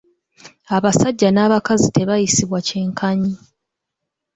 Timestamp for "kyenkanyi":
2.67-3.33